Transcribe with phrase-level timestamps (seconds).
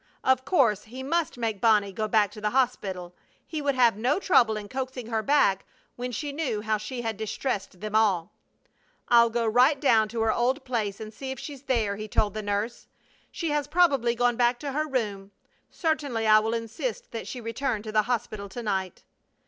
[0.23, 3.13] Of course he must make Bonnie go back to the hospital.
[3.45, 5.63] He would have no trouble in coaxing her back
[5.95, 8.33] when she knew how she had distressed them all.
[9.09, 12.33] "I'll go right down to her old place and see if she's there," he told
[12.33, 12.87] the nurse.
[13.29, 15.29] "She has probably gone back to her room.
[15.69, 19.03] Certainly I will insist that she return to the hospital to night."